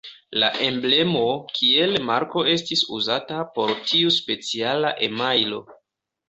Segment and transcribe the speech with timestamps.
[0.43, 1.19] La emblemo
[1.57, 5.63] kiel marko estis uzata por tiu speciala emajlo.